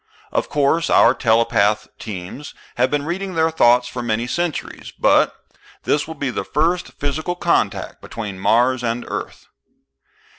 Of 0.31 0.49
course 0.49 0.89
our 0.89 1.13
telepath 1.13 1.87
teams 1.99 2.55
have 2.77 2.89
been 2.89 3.05
reading 3.05 3.35
their 3.35 3.51
thoughts 3.51 3.87
for 3.87 4.01
many 4.01 4.25
centuries, 4.25 4.91
but 4.97 5.35
this 5.83 6.07
will 6.07 6.15
be 6.15 6.31
the 6.31 6.43
first 6.43 6.93
physical 6.93 7.35
contact 7.35 8.01
between 8.01 8.39
Mars 8.39 8.83
and 8.83 9.05
Earth." 9.07 9.45